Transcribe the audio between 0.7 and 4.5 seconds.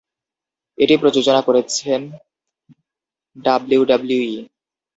এটি প্রযোজনা করেছেন ডাব্লিউডাব্লিউই।